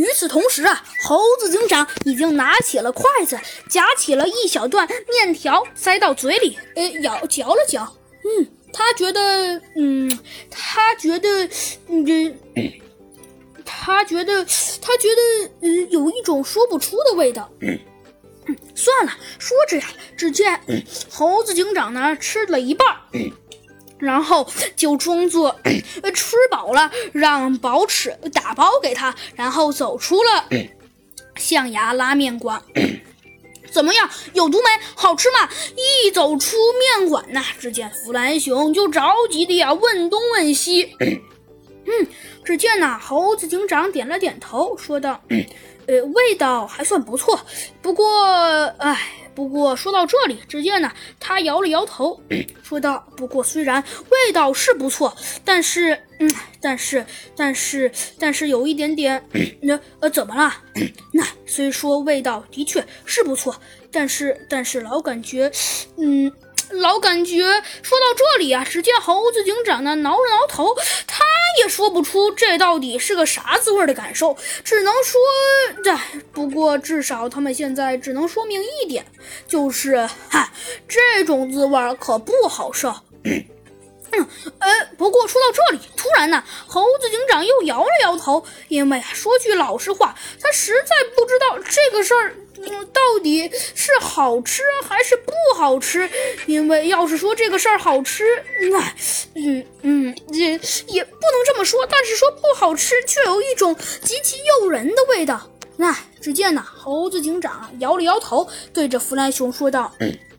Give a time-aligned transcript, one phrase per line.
[0.00, 7.86] 与此同时啊，猴子警长已经拿起了筷子，夹起了一小段面条，塞到嘴里，呃，咬嚼了嚼。
[8.24, 10.18] 嗯，他觉得，嗯，
[10.50, 11.46] 他觉得，
[11.88, 12.34] 嗯，
[13.62, 14.42] 他觉得，
[14.80, 17.50] 他觉得，嗯，有一种说不出的味道。
[17.60, 17.78] 嗯，
[18.74, 19.84] 算了，说着呀，
[20.16, 20.58] 只见
[21.10, 22.86] 猴子警长呢吃了一半。
[24.00, 25.54] 然后就装作
[26.14, 30.46] 吃饱了，让宝尺打包给他，然后走出了
[31.36, 32.60] 象牙拉面馆。
[33.70, 34.64] 怎么样，有毒没？
[34.96, 35.48] 好吃吗？
[35.76, 36.56] 一走出
[36.98, 40.96] 面馆呢，只见弗兰熊就着急的呀问东问西。
[40.98, 42.06] 嗯，
[42.44, 45.22] 只见呐，猴子警长点了点头，说道
[45.86, 47.38] ：“呃，味道还算不错，
[47.80, 48.06] 不过，
[48.78, 48.98] 唉。”
[49.40, 52.20] 不过说到这里，只见呢，他摇了摇头，
[52.62, 55.16] 说道：“不过虽然味道是不错，
[55.46, 56.30] 但是，嗯，
[56.60, 59.24] 但是，但是，但是有一点点，
[59.62, 60.52] 那 呃，怎么了？
[61.14, 63.58] 那虽说味道的确是不错，
[63.90, 65.50] 但是，但是老感觉，
[65.96, 66.30] 嗯。”
[66.72, 67.42] 老感觉
[67.82, 70.72] 说到这里啊，只见猴子警长呢挠了挠头，
[71.04, 71.09] 他
[71.62, 75.20] 也说不出这到底是个啥滋味的感受，只能说，
[75.82, 75.96] 这
[76.32, 79.04] 不过至少他们现在只能说明一点，
[79.46, 80.52] 就是哈，
[80.88, 82.94] 这种滋味可不好受。
[84.12, 96.08] 嗯，呃，不过说到这里，突然呢，猴子警长又摇了摇头，因为说句老实话，他实在不知道这个事儿，嗯，到底是好吃还是不好吃。
[96.46, 98.24] 因为要是说这个事儿好吃，
[98.70, 98.78] 那，
[99.34, 100.50] 嗯嗯，也
[100.88, 105.40] 也不能这么说，但是说不好吃，却有一种极其诱人的味道。
[105.76, 109.90] 那只见呢，猴子警长摇了摇头，对着弗兰熊说道。
[110.00, 110.18] 嗯，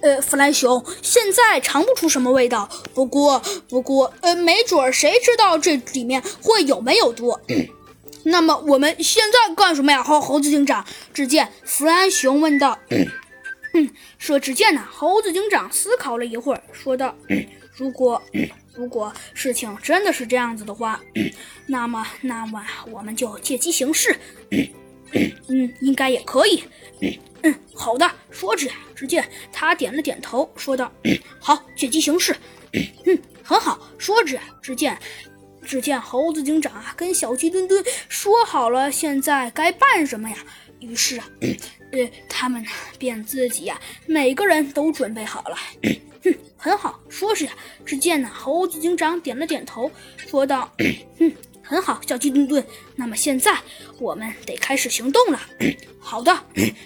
[0.00, 7.38] 呃，弗兰熊现在尝不出什么味道，不过，不过，呃，没准儿谁知道这里面会有没有毒。
[8.24, 10.02] 那么我们现在干什么呀？
[10.02, 12.78] 猴猴子警长，只见弗兰熊问道。
[12.90, 17.14] 嗯，说，只见呢，猴子警长思考了一会儿，说道
[17.76, 18.20] ：“如果，
[18.74, 21.00] 如果事情真的是这样子的话，
[21.66, 24.16] 那么，那么我们就借机行事。
[25.48, 26.64] 嗯，应该也可以。”
[27.46, 28.10] 嗯，好的。
[28.30, 30.90] 说着呀，只见他点了点头，说道
[31.38, 32.36] ：“好，借机行事。
[33.06, 33.78] ”嗯，很好。
[33.98, 34.98] 说着呀，只见
[35.62, 40.36] 只见猴子警长啊，跟小鸡墩墩说好了，现在该办什么呀？
[40.80, 41.28] 于是啊，
[41.92, 42.68] 呃，他们呢
[42.98, 45.56] 便自己呀，每个人都准备好了。
[46.24, 47.00] 嗯，很好。
[47.08, 47.52] 说着呀，
[47.84, 50.68] 只见呢，猴子警长点了点头，说道
[51.20, 51.32] ：“嗯。”
[51.66, 52.64] 很好，小鸡墩墩。
[52.94, 53.58] 那么现在
[53.98, 55.40] 我们得开始行动了。
[55.98, 56.32] 好的，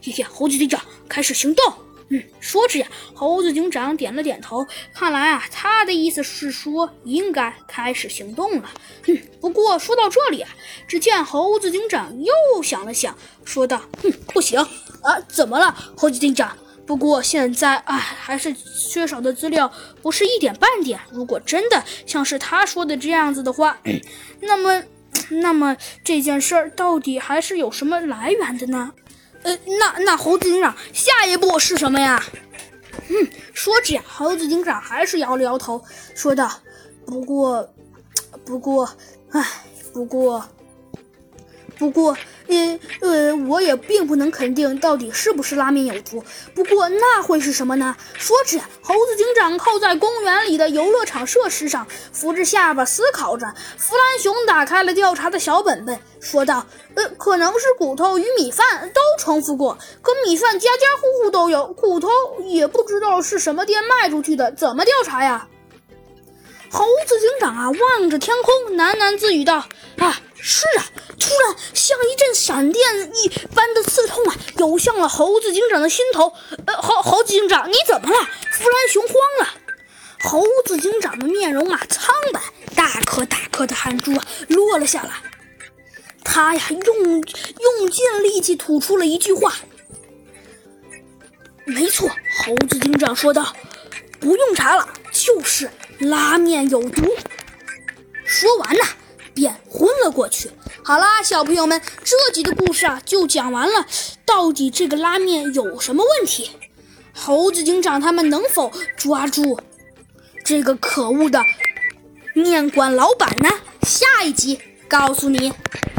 [0.00, 1.74] 谢谢猴子警长，开始行动。
[2.08, 4.64] 嗯，说着呀，猴子警长点了点头。
[4.94, 8.70] 看来啊，他的意思是说应该开始行动了。
[9.06, 10.50] 嗯，不过说到这里啊，
[10.86, 19.70] 只见猴子警长又想了想，说道：“哼，不行啊，怎么了，猴子警长？”不过现在，哎，还是缺少的资料
[20.00, 21.00] 不是一点半点。
[21.10, 23.78] 如果真的像是他说的这样子的话，
[24.40, 24.82] 那么，
[25.30, 28.92] 那么这件事儿到底还是有什么来源的呢？
[29.42, 32.22] 呃，那那猴子警长下一步是什么呀？
[33.08, 35.82] 嗯，说着，猴子警长还是摇了摇头，
[36.14, 36.50] 说道
[37.04, 37.68] ：“不过，
[38.44, 38.88] 不过，
[39.30, 39.44] 唉，
[39.92, 40.44] 不过。”
[41.78, 42.16] 不过，
[42.48, 46.24] 呃呃，我也并不能肯定到底是不是拉面有毒。
[46.54, 47.94] 不过那会是什么呢？
[48.14, 53.46] 说着，猴子警长靠在公园里的游乐场设施上，扶着下巴思考着。
[53.76, 56.66] 弗兰熊打开了调查的小本本，说道
[56.96, 62.08] ：“呃，可能是骨头与米饭都重复过，可米饭家家户户都有，骨头
[62.46, 65.46] 也不知道是什么店卖出去的，怎么调查呀？”
[66.72, 69.66] 猴子警长啊，望着天空，喃喃自语道
[69.98, 70.84] ：“啊。”是啊，
[71.18, 74.06] 突然像一阵闪电一般的刺
[74.66, 76.32] 走，向了猴子警长的心头。
[76.66, 78.16] 呃，猴猴子警长，你怎么了？
[78.50, 79.54] 弗兰熊慌了。
[80.18, 82.40] 猴子警长的面容啊苍白，
[82.74, 85.10] 大颗大颗的汗珠啊落了下来。
[86.24, 89.54] 他呀用用尽力气吐出了一句话
[91.64, 92.10] ：“没错。”
[92.44, 93.54] 猴子警长说道
[94.18, 95.70] ：“不用查了，就是
[96.00, 97.04] 拉面有毒。”
[98.26, 98.82] 说完呢。
[99.32, 100.50] 便昏了过去。
[100.88, 103.84] 好啦，小朋友们，这集的故事啊就讲完了。
[104.24, 106.52] 到底这个拉面有什么问题？
[107.12, 109.58] 猴子警长他们能否抓住
[110.44, 111.42] 这个可恶的
[112.34, 113.50] 面馆老板呢？
[113.82, 115.52] 下一集告诉你。